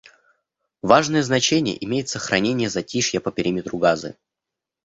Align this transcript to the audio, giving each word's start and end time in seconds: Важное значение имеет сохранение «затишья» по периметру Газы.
Важное 0.81 1.21
значение 1.21 1.77
имеет 1.85 2.09
сохранение 2.09 2.69
«затишья» 2.71 3.19
по 3.19 3.31
периметру 3.31 3.77
Газы. 3.77 4.17